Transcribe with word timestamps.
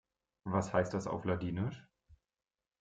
Was 0.45 0.73
heißt 0.73 0.95
das 0.95 1.05
auf 1.05 1.25
Ladinisch? 1.25 1.87